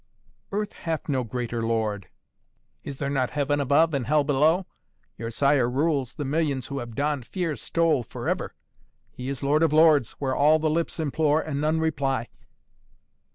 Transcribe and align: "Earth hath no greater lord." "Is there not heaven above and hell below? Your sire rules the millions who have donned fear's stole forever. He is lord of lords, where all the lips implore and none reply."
"Earth 0.51 0.73
hath 0.73 1.07
no 1.07 1.23
greater 1.23 1.61
lord." 1.63 2.09
"Is 2.83 2.97
there 2.97 3.07
not 3.11 3.29
heaven 3.29 3.59
above 3.61 3.93
and 3.93 4.07
hell 4.07 4.23
below? 4.23 4.65
Your 5.15 5.29
sire 5.29 5.69
rules 5.69 6.13
the 6.13 6.25
millions 6.25 6.65
who 6.65 6.79
have 6.79 6.95
donned 6.95 7.23
fear's 7.27 7.61
stole 7.61 8.01
forever. 8.01 8.55
He 9.11 9.29
is 9.29 9.43
lord 9.43 9.61
of 9.61 9.71
lords, 9.71 10.13
where 10.13 10.35
all 10.35 10.57
the 10.57 10.71
lips 10.71 10.99
implore 10.99 11.39
and 11.41 11.61
none 11.61 11.79
reply." 11.79 12.29